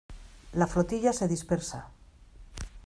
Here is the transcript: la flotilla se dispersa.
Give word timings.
la 0.55 0.65
flotilla 0.65 1.13
se 1.13 1.25
dispersa. 1.27 1.91